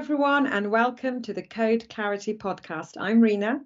everyone, 0.00 0.46
and 0.46 0.70
welcome 0.70 1.20
to 1.20 1.34
the 1.34 1.42
Code 1.42 1.86
Clarity 1.90 2.32
podcast. 2.32 2.92
I'm 2.98 3.20
Rina. 3.20 3.60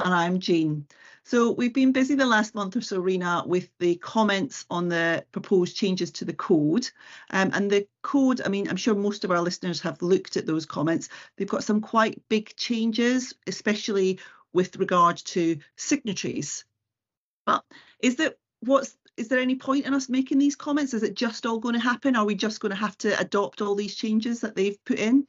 And 0.00 0.12
I'm 0.12 0.40
Jean. 0.40 0.88
So 1.22 1.52
we've 1.52 1.72
been 1.72 1.92
busy 1.92 2.16
the 2.16 2.26
last 2.26 2.56
month 2.56 2.74
or 2.74 2.80
so, 2.80 2.98
Rina, 2.98 3.44
with 3.46 3.70
the 3.78 3.94
comments 3.94 4.66
on 4.70 4.88
the 4.88 5.24
proposed 5.30 5.76
changes 5.76 6.10
to 6.10 6.24
the 6.24 6.32
code. 6.32 6.90
Um, 7.30 7.52
and 7.54 7.70
the 7.70 7.86
code, 8.02 8.40
I 8.44 8.48
mean, 8.48 8.68
I'm 8.68 8.76
sure 8.76 8.96
most 8.96 9.22
of 9.22 9.30
our 9.30 9.40
listeners 9.40 9.80
have 9.82 10.02
looked 10.02 10.36
at 10.36 10.46
those 10.46 10.66
comments. 10.66 11.08
They've 11.36 11.46
got 11.46 11.62
some 11.62 11.80
quite 11.80 12.20
big 12.28 12.56
changes, 12.56 13.32
especially 13.46 14.18
with 14.52 14.74
regard 14.78 15.18
to 15.18 15.58
signatories. 15.76 16.64
But 17.46 17.64
is 18.00 18.16
there 18.16 18.34
what's 18.62 18.96
is 19.16 19.28
there 19.28 19.38
any 19.38 19.54
point 19.54 19.86
in 19.86 19.94
us 19.94 20.08
making 20.08 20.38
these 20.38 20.56
comments? 20.56 20.92
Is 20.92 21.04
it 21.04 21.14
just 21.14 21.46
all 21.46 21.58
going 21.58 21.74
to 21.74 21.80
happen? 21.80 22.16
Are 22.16 22.24
we 22.24 22.34
just 22.34 22.58
going 22.58 22.70
to 22.70 22.76
have 22.76 22.98
to 22.98 23.16
adopt 23.20 23.60
all 23.60 23.76
these 23.76 23.94
changes 23.94 24.40
that 24.40 24.56
they've 24.56 24.82
put 24.84 24.98
in? 24.98 25.28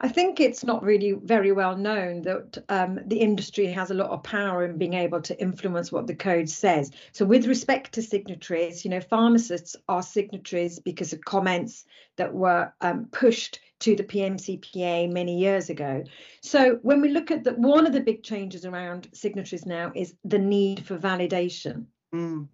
I 0.00 0.08
think 0.08 0.38
it's 0.38 0.64
not 0.64 0.84
really 0.84 1.12
very 1.12 1.50
well 1.50 1.76
known 1.76 2.22
that 2.22 2.58
um, 2.68 3.00
the 3.06 3.18
industry 3.18 3.66
has 3.66 3.90
a 3.90 3.94
lot 3.94 4.10
of 4.10 4.22
power 4.22 4.64
in 4.64 4.78
being 4.78 4.94
able 4.94 5.20
to 5.22 5.40
influence 5.40 5.90
what 5.90 6.06
the 6.06 6.14
code 6.14 6.48
says. 6.48 6.92
So, 7.12 7.24
with 7.24 7.46
respect 7.46 7.92
to 7.94 8.02
signatories, 8.02 8.84
you 8.84 8.90
know, 8.90 9.00
pharmacists 9.00 9.74
are 9.88 10.02
signatories 10.02 10.78
because 10.78 11.12
of 11.12 11.24
comments 11.24 11.84
that 12.16 12.32
were 12.32 12.72
um, 12.80 13.06
pushed 13.10 13.60
to 13.80 13.96
the 13.96 14.04
PMCPA 14.04 15.10
many 15.10 15.38
years 15.38 15.68
ago. 15.68 16.04
So, 16.42 16.78
when 16.82 17.00
we 17.00 17.08
look 17.08 17.32
at 17.32 17.42
that, 17.44 17.58
one 17.58 17.86
of 17.86 17.92
the 17.92 18.00
big 18.00 18.22
changes 18.22 18.64
around 18.64 19.08
signatories 19.12 19.66
now 19.66 19.90
is 19.96 20.14
the 20.24 20.38
need 20.38 20.86
for 20.86 20.96
validation. 20.96 21.86
Mm. 22.14 22.48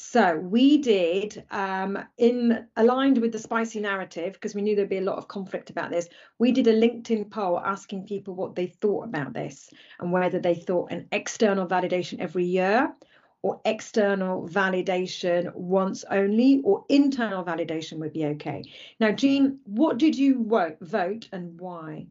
So 0.00 0.36
we 0.38 0.78
did, 0.78 1.44
um, 1.50 1.98
in 2.18 2.68
aligned 2.76 3.18
with 3.18 3.32
the 3.32 3.38
spicy 3.40 3.80
narrative, 3.80 4.34
because 4.34 4.54
we 4.54 4.62
knew 4.62 4.76
there'd 4.76 4.88
be 4.88 4.98
a 4.98 5.02
lot 5.02 5.18
of 5.18 5.26
conflict 5.26 5.70
about 5.70 5.90
this. 5.90 6.08
We 6.38 6.52
did 6.52 6.68
a 6.68 6.80
LinkedIn 6.80 7.30
poll 7.30 7.58
asking 7.58 8.04
people 8.04 8.34
what 8.34 8.54
they 8.54 8.68
thought 8.68 9.06
about 9.06 9.32
this 9.32 9.68
and 9.98 10.12
whether 10.12 10.38
they 10.38 10.54
thought 10.54 10.92
an 10.92 11.08
external 11.10 11.66
validation 11.66 12.20
every 12.20 12.44
year 12.44 12.94
or 13.42 13.60
external 13.64 14.48
validation 14.48 15.52
once 15.56 16.04
only 16.12 16.60
or 16.62 16.84
internal 16.88 17.44
validation 17.44 17.98
would 17.98 18.12
be 18.12 18.26
okay. 18.26 18.62
Now, 19.00 19.10
Jean, 19.10 19.58
what 19.64 19.98
did 19.98 20.16
you 20.16 20.44
vote, 20.44 20.76
vote 20.80 21.28
and 21.32 21.60
why? 21.60 22.06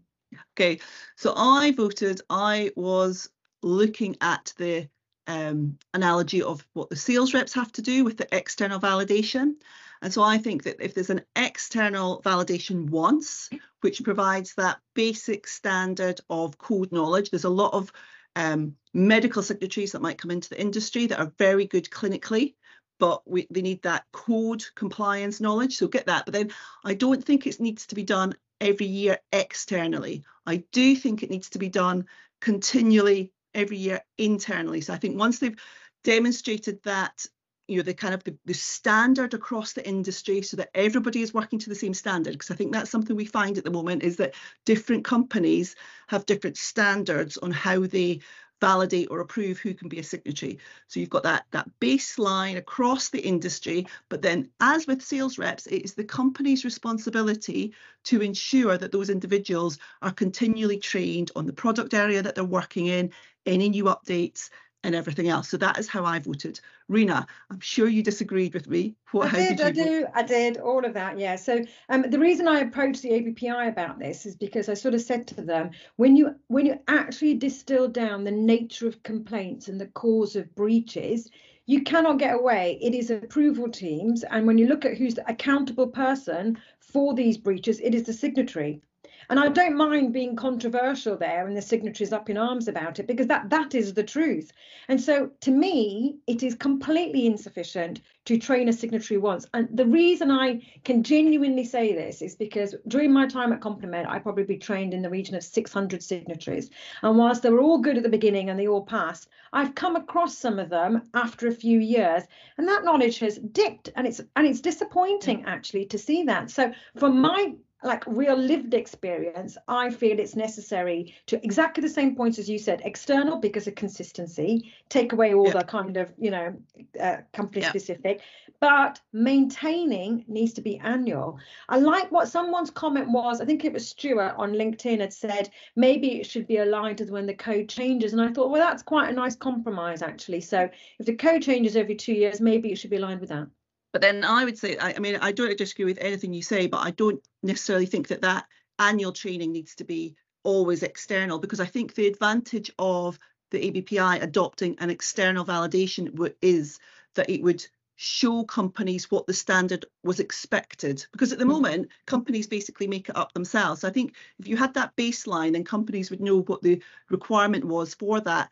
Okay, 0.54 0.80
so 1.16 1.33
I 1.38 1.72
voted, 1.72 2.20
I 2.30 2.72
was 2.76 3.30
looking 3.64 4.17
at 4.20 4.54
the 4.58 4.89
um, 5.28 5.78
analogy 5.94 6.42
of 6.42 6.66
what 6.73 6.89
the 6.89 6.95
sales 6.95 7.33
reps 7.33 7.53
have 7.53 7.72
to 7.73 7.81
do 7.81 8.03
with 8.03 8.17
the 8.17 8.28
external 8.36 8.80
validation. 8.80 9.56
And 10.02 10.14
so 10.14 10.22
I 10.23 10.38
think 10.38 10.64
that 10.64 10.83
if 10.83 10.94
there's 10.94 11.09
an 11.09 11.25
external 11.36 12.22
validation 12.23 12.89
once, 12.89 13.50
which 13.81 14.03
provides 14.03 14.53
that 14.55 14.80
basic 14.94 15.48
standard 15.48 16.20
of 16.30 16.58
code 16.58 16.92
knowledge, 16.92 17.30
there's 17.30 17.44
a 17.44 17.50
lot 17.50 17.73
of 17.73 17.92
um, 18.36 18.75
medical 18.94 19.42
signatories 19.42 19.94
that 19.94 20.02
might 20.02 20.20
come 20.20 20.31
into 20.31 20.50
the 20.50 20.61
industry 20.61 21.08
that 21.08 21.20
are 21.20 21.33
very 21.38 21.66
good 21.66 21.89
clinically, 21.89 22.53
but 23.00 23.28
we, 23.28 23.48
they 23.50 23.61
need 23.61 23.81
that 23.83 24.05
code 24.11 24.64
compliance 24.75 25.42
knowledge. 25.42 25.78
So 25.78 25.88
get 25.88 26.05
that. 26.05 26.25
But 26.25 26.33
then 26.33 26.52
I 26.86 26.94
don't 26.94 27.23
think 27.23 27.48
it 27.48 27.59
needs 27.59 27.88
to 27.88 27.95
be 27.95 28.03
done 28.03 28.33
every 28.61 28.86
year 28.86 29.20
externally. 29.31 30.23
I 30.45 30.64
do 30.72 30.95
think 30.95 31.23
it 31.23 31.31
needs 31.31 31.50
to 31.52 31.59
be 31.59 31.70
done 31.70 32.05
continually 32.39 33.31
every 33.53 33.78
year 33.78 34.02
internally. 34.17 34.81
So 34.81 34.94
I 34.94 34.98
think 34.98 35.17
once 35.17 35.40
they've 35.40 35.58
demonstrated 36.03 36.81
that 36.84 37.26
you 37.67 37.78
know 37.78 37.84
the 37.84 37.94
kind 37.94 38.14
of 38.14 38.23
the, 38.23 38.38
the 38.45 38.54
standard 38.54 39.34
across 39.34 39.73
the 39.73 39.86
industry 39.86 40.42
so 40.42 40.56
that 40.58 40.70
everybody 40.73 41.22
is 41.22 41.34
working 41.34 41.59
to 41.59 41.70
the 41.70 41.76
same 41.76 41.94
standard 41.94 42.31
because 42.31 42.50
i 42.50 42.56
think 42.56 42.72
that's 42.72 42.89
something 42.89 43.14
we 43.16 43.26
find 43.26 43.58
at 43.58 43.66
the 43.66 43.70
moment 43.70 44.04
is 44.04 44.16
that 44.16 44.34
different 44.66 45.04
companies 45.04 45.76
have 46.08 46.26
different 46.26 46.55
standards 46.55 47.38
on 47.38 47.52
how 47.52 47.86
they 47.86 48.21
validate 48.60 49.10
or 49.11 49.20
approve 49.20 49.60
who 49.60 49.73
can 49.73 49.88
be 49.88 50.00
a 50.00 50.04
signatory. 50.04 50.60
So 50.88 51.00
you've 51.00 51.10
got 51.10 51.23
that, 51.23 51.45
that 51.52 51.70
baseline 51.80 52.58
across 52.58 53.10
the 53.10 53.21
industry, 53.21 53.88
but 54.10 54.21
then 54.21 54.50
as 54.60 54.88
with 54.88 55.02
sales 55.02 55.38
reps, 55.38 55.67
it 55.67 55.83
is 55.83 55.94
the 55.94 56.04
company's 56.04 56.66
responsibility 56.66 57.73
to 58.05 58.21
ensure 58.21 58.77
that 58.77 58.92
those 58.92 59.10
individuals 59.10 59.77
are 60.02 60.11
continually 60.11 60.77
trained 60.77 61.32
on 61.36 61.45
the 61.45 61.54
product 61.54 61.94
area 61.94 62.21
that 62.21 62.36
they're 62.36 62.44
working 62.44 62.88
in, 62.88 63.11
any 63.47 63.69
new 63.69 63.85
updates, 63.85 64.49
and 64.83 64.95
everything 64.95 65.27
else. 65.27 65.49
So 65.49 65.58
that 65.58 65.77
is 65.77 65.87
how 65.87 66.05
I 66.05 66.19
voted. 66.19 66.59
Rina, 66.87 67.27
I'm 67.52 67.59
sure 67.59 67.87
you 67.87 68.03
disagreed 68.03 68.53
with 68.53 68.69
me. 68.69 68.95
What, 69.11 69.33
I 69.33 69.37
did, 69.37 69.58
did 69.58 69.65
I 69.65 69.71
do, 69.71 70.02
vote? 70.02 70.11
I 70.13 70.23
did 70.23 70.58
all 70.58 70.85
of 70.85 70.93
that. 70.93 71.19
Yeah. 71.19 71.35
So 71.35 71.63
um, 71.89 72.05
the 72.09 72.19
reason 72.19 72.47
I 72.47 72.59
approached 72.59 73.02
the 73.02 73.09
ABPI 73.09 73.67
about 73.67 73.99
this 73.99 74.25
is 74.25 74.35
because 74.35 74.69
I 74.69 74.75
sort 74.75 74.93
of 74.93 75.02
said 75.02 75.27
to 75.27 75.41
them, 75.41 75.71
when 75.97 76.15
you 76.15 76.35
when 76.47 76.65
you 76.65 76.80
actually 76.87 77.33
distill 77.33 77.87
down 77.87 78.23
the 78.23 78.31
nature 78.31 78.87
of 78.87 79.03
complaints 79.03 79.67
and 79.67 79.81
the 79.81 79.87
cause 79.87 80.35
of 80.35 80.55
breaches, 80.55 81.29
you 81.65 81.81
cannot 81.83 82.19
get 82.19 82.35
away. 82.35 82.79
It 82.81 82.93
is 82.93 83.09
approval 83.09 83.69
teams, 83.69 84.23
and 84.23 84.47
when 84.47 84.58
you 84.58 84.67
look 84.67 84.85
at 84.85 84.95
who's 84.95 85.15
the 85.15 85.29
accountable 85.29 85.87
person 85.87 86.58
for 86.79 87.14
these 87.14 87.37
breaches, 87.37 87.81
it 87.81 87.93
is 87.93 88.03
the 88.03 88.14
signatory. 88.14 88.81
And 89.30 89.39
I 89.39 89.49
don't 89.49 89.76
mind 89.76 90.14
being 90.14 90.36
controversial 90.36 91.17
there 91.17 91.48
and 91.48 91.55
the 91.55 91.61
signatories 91.61 92.14
up 92.14 92.30
in 92.30 92.38
arms 92.38 92.67
about 92.67 92.99
it 92.99 93.08
because 93.08 93.27
that 93.27 93.49
that 93.49 93.76
is 93.76 93.93
the 93.93 94.04
truth. 94.04 94.52
And 94.88 95.02
so 95.02 95.32
to 95.42 95.52
me, 95.52 96.17
it 96.27 96.43
is 96.43 96.55
completely 96.55 97.26
insufficient 97.26 98.02
to 98.26 98.38
train 98.38 98.67
a 98.67 98.73
signatory 98.73 99.17
once. 99.17 99.45
And 99.54 99.70
the 99.71 99.86
reason 99.86 100.32
I 100.32 100.61
can 100.83 101.04
genuinely 101.04 101.64
say 101.64 101.93
this 101.93 102.21
is 102.21 102.36
because 102.36 102.76
during 102.88 103.11
my 103.11 103.26
time 103.26 103.54
at 103.54 103.61
Complement, 103.61 104.08
I 104.08 104.20
probably 104.20 104.58
trained 104.58 104.93
in 104.93 105.02
the 105.02 105.10
region 105.10 105.36
of 105.36 105.44
600 105.44 106.04
signatories. 106.04 106.70
And 107.02 107.17
whilst 107.17 107.44
they 107.44 107.49
were 107.49 107.61
all 107.61 107.77
good 107.77 107.98
at 107.98 108.04
the 108.04 108.09
beginning 108.09 108.49
and 108.49 108.59
they 108.59 108.67
all 108.67 108.86
passed, 108.86 109.30
I've 109.54 109.76
come 109.76 109.95
across 109.95 110.38
some 110.38 110.59
of 110.59 110.70
them 110.70 111.04
after 111.14 111.48
a 111.48 111.54
few 111.54 111.80
years, 111.80 112.23
and 112.58 112.67
that 112.67 112.83
knowledge 112.83 113.20
has 113.20 113.38
dipped. 113.38 113.89
And 113.95 114.05
it's 114.05 114.21
and 114.36 114.45
it's 114.45 114.61
disappointing 114.61 115.44
mm. 115.44 115.48
actually 115.48 115.86
to 115.86 115.98
see 115.98 116.23
that. 116.23 116.52
So 116.52 116.73
from 116.98 117.21
my 117.21 117.54
like 117.83 118.04
real 118.08 118.36
lived 118.36 118.73
experience, 118.73 119.58
I 119.67 119.92
feel 119.92 120.20
it's 120.20 120.36
necessary 120.36 121.14
to 121.27 121.43
exactly 121.43 121.82
the 121.82 121.89
same 121.89 122.15
points 122.15 122.39
as 122.39 122.49
you 122.49 122.58
said, 122.58 122.82
external 122.83 123.38
because 123.38 123.67
of 123.67 123.76
consistency, 123.76 124.73
take 124.89 125.14
away 125.14 125.33
all 125.33 125.52
the 125.52 125.64
kind 125.64 125.95
of, 125.98 126.11
you 126.17 126.32
know, 126.32 126.55
uh, 126.99 127.17
company 127.33 127.61
specific, 127.61 128.21
but 128.60 129.00
maintaining 129.13 130.25
needs 130.27 130.54
to 130.54 130.62
be 130.62 130.80
annual. 130.80 131.39
I 131.69 131.77
like 131.77 132.12
what 132.12 132.27
someone's 132.27 132.71
comment 132.71 133.10
was, 133.12 133.42
I 133.42 133.45
think 133.45 133.63
it 133.63 133.74
was 133.74 133.88
Stuart 133.88 134.33
on 134.38 134.54
LinkedIn 134.54 135.00
had 135.00 135.13
said, 135.13 135.50
maybe 135.75 136.19
it 136.19 136.25
should 136.25 136.48
be 136.48 136.57
aligned 136.57 137.00
with 137.00 137.12
when 137.12 137.27
the 137.27 137.36
code 137.36 137.69
changes. 137.69 138.13
And 138.13 138.21
I 138.21 138.31
thought, 138.33 138.50
well, 138.50 138.62
that's 138.62 138.83
quite 138.83 139.09
a 139.09 139.13
nice 139.13 139.36
compromise 139.36 140.01
actually. 140.01 140.42
So 140.42 140.68
if 141.00 141.06
the 141.06 141.15
code 141.15 141.44
changes 141.44 141.75
every 141.75 141.95
two 141.95 142.13
years, 142.13 142.42
maybe 142.42 142.71
it 142.71 142.77
should 142.77 142.89
be 142.89 142.98
aligned 142.98 143.19
with 143.19 143.30
that. 143.30 143.48
But 143.94 144.01
then 144.01 144.24
I 144.24 144.44
would 144.45 144.57
say, 144.57 144.77
I, 144.77 144.94
I 144.94 145.00
mean, 145.00 145.18
I 145.21 145.31
don't 145.31 145.57
disagree 145.57 145.86
with 145.86 145.98
anything 146.00 146.33
you 146.33 146.42
say, 146.42 146.68
but 146.68 146.86
I 146.86 146.92
don't 146.92 147.21
necessarily 147.42 147.86
think 147.86 148.09
that 148.09 148.21
that 148.21 148.45
annual 148.80 149.12
training 149.12 149.51
needs 149.51 149.75
to 149.75 149.83
be 149.83 150.15
always 150.44 150.83
external 150.83 151.39
because 151.39 151.59
I 151.59 151.65
think 151.65 151.94
the 151.94 152.07
advantage 152.07 152.71
of 152.77 153.19
the 153.51 153.71
ABPI 153.71 154.21
adopting 154.21 154.77
an 154.80 154.89
external 154.89 155.45
validation 155.45 156.33
is 156.42 156.80
that 157.15 157.30
it 157.30 157.42
would 157.42 157.65
show 157.95 158.44
companies 158.44 159.09
what 159.09 159.25
the 159.25 159.33
standard 159.33 159.86
was 160.03 160.19
expected. 160.19 161.06
Because 161.12 161.33
at 161.33 161.39
the 161.39 161.45
mm. 161.45 161.50
moment 161.50 161.89
companies 162.06 162.47
basically 162.47 162.88
make 162.88 163.09
it 163.09 163.18
up 163.18 163.33
themselves. 163.33 163.81
So 163.81 163.88
i 163.88 163.92
think 163.92 164.13
if 164.39 164.47
you 164.47 164.56
had 164.56 164.75
that 164.75 164.95
baseline 164.95 165.53
then 165.53 165.63
companies 165.63 166.12
would 166.12 166.21
know 166.21 166.42
what 166.42 166.62
the 166.62 166.81
requirement 167.09 167.65
was 167.65 167.95
for 167.95 168.21
that 168.21 168.50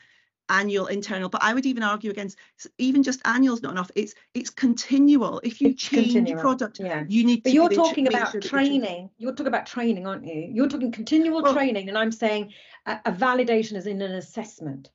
annual 0.50 0.88
internal 0.88 1.30
but 1.30 1.42
i 1.44 1.54
would 1.54 1.66
even 1.66 1.84
argue 1.84 2.12
against 2.12 2.38
even 2.78 3.02
just 3.02 3.22
annual 3.26 3.56
is 3.56 3.64
not 3.64 3.72
enough 3.72 3.90
it's 3.96 4.14
it's 4.34 4.50
continual 4.50 5.40
if 5.44 5.60
you 5.62 5.70
it's 5.70 5.82
change 5.82 6.14
continual. 6.14 6.42
product 6.42 6.80
yeah. 6.80 7.04
you 7.08 7.24
need 7.24 7.44
but 7.44 7.52
you're 7.52 7.70
talking 7.70 8.08
about 8.08 8.32
sure 8.32 8.42
training 8.42 9.10
you're, 9.18 9.32
talking 9.32 9.48
about 9.48 9.66
training 9.66 10.06
aren't 10.06 10.26
you 10.26 10.50
you're 10.52 10.70
talking 10.70 10.92
continual 10.92 11.42
well, 11.42 11.54
training 11.54 11.90
and 11.90 11.98
i'm 11.98 12.12
saying 12.12 12.52
a, 12.86 13.00
a 13.06 13.12
validation 13.12 13.76
is 13.76 13.88
in 13.88 14.02
an 14.02 14.14
assessment 14.14 14.92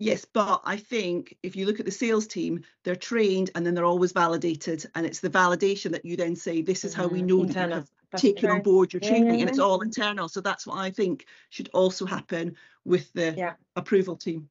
Yes, 0.00 0.24
but 0.24 0.62
I 0.64 0.76
think 0.76 1.36
if 1.42 1.56
you 1.56 1.66
look 1.66 1.80
at 1.80 1.86
the 1.86 1.92
sales 1.92 2.28
team, 2.28 2.62
they're 2.84 2.94
trained 2.94 3.50
and 3.54 3.66
then 3.66 3.74
they're 3.74 3.84
always 3.84 4.12
validated. 4.12 4.86
And 4.94 5.04
it's 5.04 5.18
the 5.18 5.28
validation 5.28 5.90
that 5.90 6.04
you 6.04 6.16
then 6.16 6.36
say, 6.36 6.62
this 6.62 6.84
is 6.84 6.94
how 6.94 7.08
we 7.08 7.18
mm-hmm. 7.18 7.26
know 7.26 7.42
internal. 7.42 7.68
that 7.70 7.74
you 7.74 7.80
have 8.12 8.20
taken 8.20 8.50
on 8.50 8.62
board 8.62 8.92
your 8.92 9.00
training 9.00 9.34
yeah. 9.34 9.40
and 9.40 9.50
it's 9.50 9.58
all 9.58 9.80
internal. 9.80 10.28
So 10.28 10.40
that's 10.40 10.66
what 10.68 10.78
I 10.78 10.90
think 10.90 11.26
should 11.50 11.68
also 11.74 12.06
happen 12.06 12.54
with 12.84 13.12
the 13.12 13.34
yeah. 13.36 13.54
approval 13.74 14.16
team 14.16 14.48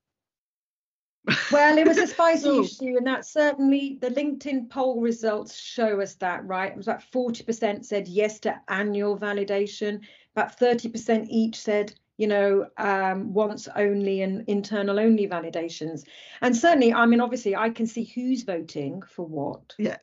well, 1.52 1.78
it 1.78 1.88
was 1.88 1.98
a 1.98 2.08
spicy 2.08 2.60
issue, 2.60 2.98
and 2.98 3.08
that 3.08 3.26
certainly 3.26 3.98
the 4.02 4.10
LinkedIn 4.10 4.70
poll 4.70 5.02
results 5.02 5.60
show 5.60 6.00
us 6.02 6.16
that, 6.16 6.46
right? 6.46 6.72
It 6.72 6.78
was 6.78 6.88
about 6.88 7.04
40% 7.12 7.86
said 7.86 8.08
yes 8.08 8.40
to 8.42 8.60
annual 8.68 9.18
validation, 9.18 10.02
about 10.36 10.60
30% 10.60 11.28
each 11.30 11.60
said, 11.60 11.94
you 12.18 12.28
know, 12.28 12.68
um, 12.78 13.34
once 13.34 13.68
only 13.76 14.22
and 14.22 14.44
internal 14.48 15.00
only 15.00 15.28
validations. 15.28 16.04
And 16.42 16.56
certainly, 16.56 16.94
I 16.94 17.06
mean, 17.06 17.22
obviously, 17.22 17.56
I 17.56 17.70
can 17.70 17.88
see 17.88 18.04
who's 18.04 18.44
voting 18.44 19.02
for 19.04 19.26
what. 19.26 19.76
Yeah. 19.78 19.98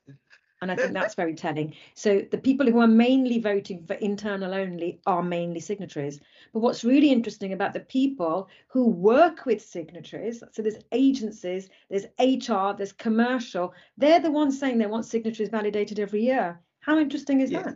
And 0.64 0.72
I 0.72 0.76
think 0.76 0.94
that's 0.94 1.14
very 1.14 1.34
telling. 1.34 1.74
So 1.92 2.22
the 2.30 2.38
people 2.38 2.64
who 2.64 2.80
are 2.80 2.86
mainly 2.86 3.38
voting 3.38 3.84
for 3.84 3.92
internal 3.94 4.54
only 4.54 4.98
are 5.04 5.22
mainly 5.22 5.60
signatories. 5.60 6.20
But 6.54 6.60
what's 6.60 6.84
really 6.84 7.12
interesting 7.12 7.52
about 7.52 7.74
the 7.74 7.80
people 7.80 8.48
who 8.68 8.88
work 8.88 9.44
with 9.44 9.60
signatories, 9.60 10.42
so 10.52 10.62
there's 10.62 10.82
agencies, 10.90 11.68
there's 11.90 12.06
HR, 12.18 12.74
there's 12.74 12.92
commercial, 12.92 13.74
they're 13.98 14.20
the 14.20 14.30
ones 14.30 14.58
saying 14.58 14.78
they 14.78 14.86
want 14.86 15.04
signatories 15.04 15.50
validated 15.50 15.98
every 15.98 16.22
year. 16.22 16.58
How 16.80 16.98
interesting 16.98 17.42
is 17.42 17.50
Yeah. 17.50 17.64
that? 17.64 17.74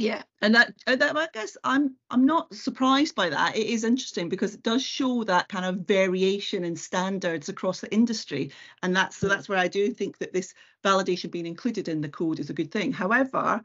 Yeah, 0.00 0.22
and 0.42 0.54
that 0.54 0.74
that 0.86 1.16
I 1.16 1.26
guess 1.34 1.56
I'm 1.64 1.96
I'm 2.10 2.24
not 2.24 2.54
surprised 2.54 3.16
by 3.16 3.30
that. 3.30 3.56
It 3.56 3.66
is 3.66 3.82
interesting 3.82 4.28
because 4.28 4.54
it 4.54 4.62
does 4.62 4.82
show 4.82 5.24
that 5.24 5.48
kind 5.48 5.64
of 5.64 5.86
variation 5.86 6.64
in 6.64 6.76
standards 6.76 7.48
across 7.48 7.80
the 7.80 7.92
industry, 7.92 8.52
and 8.84 8.94
that's 8.94 9.16
so 9.16 9.26
that's 9.28 9.48
where 9.48 9.58
I 9.58 9.66
do 9.66 9.90
think 9.92 10.18
that 10.18 10.32
this 10.32 10.54
validation 10.84 11.32
being 11.32 11.46
included 11.46 11.88
in 11.88 12.00
the 12.00 12.08
code 12.08 12.38
is 12.38 12.48
a 12.48 12.54
good 12.54 12.70
thing. 12.70 12.92
However, 12.92 13.60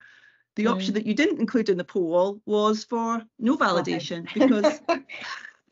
the 0.56 0.66
option 0.68 0.92
Mm. 0.92 0.96
that 0.96 1.06
you 1.06 1.14
didn't 1.14 1.40
include 1.40 1.70
in 1.70 1.78
the 1.78 1.84
poll 1.84 2.42
was 2.48 2.84
for 2.84 3.22
no 3.38 3.56
validation 3.56 4.32
because 4.34 4.82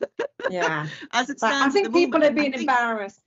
yeah, 0.50 0.86
as 1.12 1.28
it 1.30 1.38
stands, 1.38 1.66
I 1.66 1.70
think 1.70 1.86
the 1.86 1.92
people 1.92 2.20
moment, 2.20 2.32
are 2.32 2.34
being 2.34 2.52
think- 2.52 2.62
embarrassed. 2.70 3.21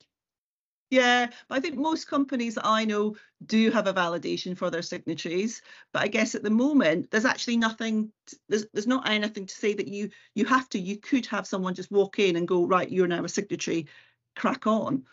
Yeah, 0.92 1.28
but 1.48 1.58
I 1.58 1.62
think 1.62 1.76
most 1.76 2.08
companies 2.08 2.58
I 2.64 2.86
know 2.86 3.16
do 3.46 3.72
have 3.72 3.88
a 3.88 3.94
validation 3.94 4.56
for 4.56 4.70
their 4.70 4.84
signatories. 4.84 5.62
But 5.92 6.04
I 6.04 6.08
guess 6.08 6.36
at 6.36 6.44
the 6.44 6.50
moment, 6.50 7.10
there's 7.10 7.26
actually 7.26 7.58
nothing. 7.58 8.12
There's 8.50 8.68
there's 8.74 8.88
not 8.88 9.10
anything 9.10 9.48
to 9.48 9.56
say 9.56 9.74
that 9.74 9.88
you 9.88 10.10
you 10.36 10.46
have 10.46 10.70
to. 10.70 10.80
You 10.80 10.98
could 10.98 11.26
have 11.28 11.48
someone 11.48 11.74
just 11.74 11.92
walk 11.92 12.20
in 12.20 12.36
and 12.36 12.48
go 12.48 12.66
right. 12.66 12.90
You're 12.90 13.08
now 13.08 13.24
a 13.24 13.30
signatory. 13.30 13.88
Crack 14.36 14.68
on. 14.68 15.06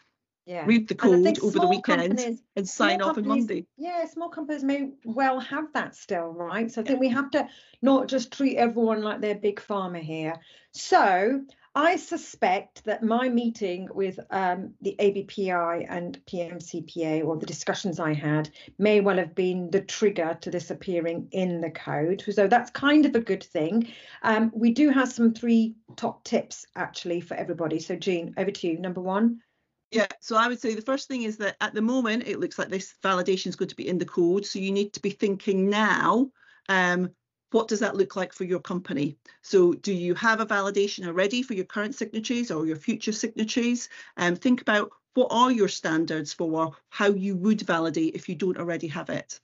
Yeah. 0.45 0.67
Read 0.67 0.89
the 0.89 0.97
code 0.97 1.39
over 1.39 1.61
the 1.61 1.69
weekend 1.69 2.19
and 2.57 2.69
sign 2.69 3.01
off 3.01 3.17
on 3.17 3.27
Monday. 3.27 3.65
Yeah, 3.77 4.05
small 4.07 4.29
companies 4.29 4.65
may 4.65 4.91
well 5.05 5.39
have 5.39 5.73
that 5.75 5.95
still, 5.95 6.27
right? 6.33 6.71
So 6.71 6.83
I 6.83 6.85
think 6.85 6.99
we 6.99 7.09
have 7.11 7.31
to 7.31 7.49
not 7.81 8.09
just 8.09 8.33
treat 8.33 8.57
everyone 8.57 9.03
like 9.03 9.21
they're 9.21 9.37
big 9.37 9.61
pharma 9.61 10.01
here. 10.01 10.35
So 10.73 11.43
I 11.75 11.97
suspect 11.97 12.85
that 12.85 13.03
my 13.03 13.31
meeting 13.31 13.89
with 13.95 14.21
um, 14.31 14.75
the 14.83 14.95
ABPI 14.99 15.87
and 15.89 16.21
PMCPA, 16.27 17.25
or 17.25 17.39
the 17.39 17.47
discussions 17.47 17.99
I 17.99 18.13
had, 18.13 18.51
may 18.79 19.01
well 19.01 19.17
have 19.17 19.35
been 19.35 19.71
the 19.71 19.81
trigger 19.81 20.37
to 20.43 20.51
this 20.51 20.71
appearing 20.71 21.29
in 21.33 21.63
the 21.63 21.71
code. 21.71 22.25
So 22.31 22.47
that's 22.47 22.71
kind 22.71 23.07
of 23.07 23.15
a 23.15 23.21
good 23.21 23.43
thing. 23.43 23.89
Um, 24.23 24.53
we 24.55 24.73
do 24.73 24.91
have 24.91 25.11
some 25.11 25.33
three 25.33 25.75
top 25.97 26.25
tips 26.25 26.67
actually 26.77 27.23
for 27.23 27.35
everybody. 27.35 27.79
So 27.79 27.97
Jean, 27.97 28.35
over 28.37 28.51
to 28.51 28.67
you. 28.67 28.79
Number 28.79 29.01
one. 29.01 29.41
Yeah, 29.91 30.09
so 30.21 30.37
I 30.37 30.49
would 30.49 30.61
say 30.61 30.75
the 30.75 30.83
first 30.83 31.09
thing 31.09 31.23
is 31.23 31.39
that 31.39 31.57
at 31.61 31.75
the 31.75 31.83
moment 31.83 32.27
it 32.27 32.39
looks 32.39 32.59
like 32.59 32.69
this 32.69 32.95
validation 33.03 33.49
is 33.49 33.57
going 33.57 33.69
to 33.69 33.77
be 33.77 33.89
in 33.89 33.99
the 33.99 34.05
code. 34.05 34.45
So 34.45 34.59
you 34.59 34.73
need 34.73 34.93
to 34.95 35.01
be 35.01 35.11
thinking 35.11 35.71
now, 35.71 36.31
um, 36.69 37.11
what 37.53 37.69
does 37.69 37.81
that 37.81 37.97
look 37.97 38.17
like 38.17 38.33
for 38.33 38.45
your 38.45 38.61
company? 38.61 39.17
So 39.43 39.75
do 39.75 39.93
you 39.93 40.15
have 40.15 40.41
a 40.41 40.47
validation 40.47 41.07
already 41.07 41.43
for 41.43 41.55
your 41.55 41.65
current 41.65 41.95
signatories 41.95 42.51
or 42.51 42.67
your 42.67 42.77
future 42.77 43.13
signatories? 43.13 43.89
Um, 44.17 44.37
think 44.37 44.61
about 44.61 44.91
what 45.15 45.29
are 45.31 45.53
your 45.53 45.69
standards 45.69 46.33
for 46.33 46.73
how 46.89 47.09
you 47.09 47.37
would 47.37 47.61
validate 47.63 48.15
if 48.15 48.29
you 48.29 48.35
don't 48.35 48.59
already 48.59 48.89
have 48.89 49.11
it. 49.11 49.41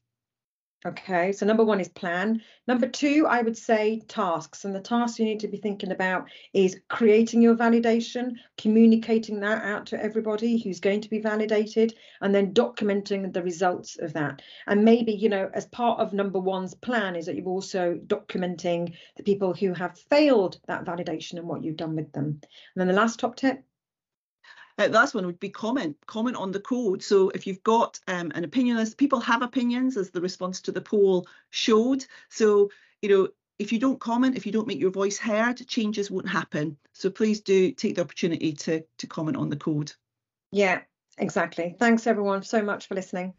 Okay, 0.86 1.32
so 1.32 1.44
number 1.44 1.64
one 1.64 1.80
is 1.80 1.88
plan. 1.88 2.40
Number 2.68 2.86
two, 2.86 3.26
I 3.28 3.42
would 3.42 3.58
say 3.58 4.00
tasks. 4.06 4.64
And 4.64 4.72
the 4.72 4.80
tasks 4.80 5.18
you 5.18 5.24
need 5.24 5.40
to 5.40 5.48
be 5.48 5.56
thinking 5.56 5.90
about 5.90 6.28
is 6.54 6.80
creating 6.88 7.42
your 7.42 7.56
validation, 7.56 8.34
communicating 8.56 9.40
that 9.40 9.64
out 9.64 9.86
to 9.86 10.00
everybody 10.00 10.56
who's 10.56 10.78
going 10.78 11.00
to 11.00 11.10
be 11.10 11.18
validated, 11.18 11.94
and 12.20 12.32
then 12.32 12.54
documenting 12.54 13.32
the 13.32 13.42
results 13.42 13.98
of 13.98 14.12
that. 14.12 14.40
And 14.68 14.84
maybe, 14.84 15.12
you 15.12 15.28
know, 15.28 15.50
as 15.52 15.66
part 15.66 15.98
of 15.98 16.12
number 16.12 16.38
one's 16.38 16.74
plan 16.74 17.16
is 17.16 17.26
that 17.26 17.34
you're 17.34 17.48
also 17.48 17.98
documenting 18.06 18.94
the 19.16 19.24
people 19.24 19.54
who 19.54 19.74
have 19.74 19.98
failed 19.98 20.60
that 20.68 20.84
validation 20.84 21.38
and 21.38 21.48
what 21.48 21.64
you've 21.64 21.76
done 21.76 21.96
with 21.96 22.12
them. 22.12 22.40
And 22.40 22.76
then 22.76 22.86
the 22.86 22.94
last 22.94 23.18
top 23.18 23.34
tip. 23.34 23.64
Uh, 24.78 24.86
the 24.86 24.94
last 24.94 25.14
one 25.14 25.26
would 25.26 25.40
be 25.40 25.48
comment, 25.48 25.96
comment 26.06 26.36
on 26.36 26.52
the 26.52 26.60
code. 26.60 27.02
So 27.02 27.30
if 27.30 27.46
you've 27.46 27.62
got 27.64 27.98
um, 28.06 28.30
an 28.34 28.44
opinion 28.44 28.76
list, 28.76 28.96
people 28.96 29.18
have 29.20 29.42
opinions 29.42 29.96
as 29.96 30.10
the 30.10 30.20
response 30.20 30.60
to 30.62 30.72
the 30.72 30.80
poll 30.80 31.26
showed. 31.50 32.06
So, 32.28 32.70
you 33.02 33.08
know, 33.08 33.28
if 33.58 33.72
you 33.72 33.80
don't 33.80 33.98
comment, 33.98 34.36
if 34.36 34.46
you 34.46 34.52
don't 34.52 34.68
make 34.68 34.78
your 34.78 34.92
voice 34.92 35.18
heard, 35.18 35.66
changes 35.66 36.12
won't 36.12 36.28
happen. 36.28 36.76
So 36.92 37.10
please 37.10 37.40
do 37.40 37.72
take 37.72 37.96
the 37.96 38.02
opportunity 38.02 38.52
to, 38.52 38.84
to 38.98 39.06
comment 39.08 39.36
on 39.36 39.50
the 39.50 39.56
code. 39.56 39.92
Yeah, 40.52 40.82
exactly. 41.18 41.74
Thanks 41.76 42.06
everyone 42.06 42.44
so 42.44 42.62
much 42.62 42.86
for 42.86 42.94
listening. 42.94 43.34